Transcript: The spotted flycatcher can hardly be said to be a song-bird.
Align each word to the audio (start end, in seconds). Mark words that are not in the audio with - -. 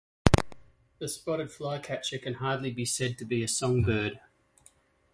The 0.97 1.07
spotted 1.07 1.51
flycatcher 1.51 2.17
can 2.17 2.33
hardly 2.33 2.71
be 2.71 2.85
said 2.85 3.19
to 3.19 3.23
be 3.25 3.43
a 3.43 3.47
song-bird. 3.47 4.19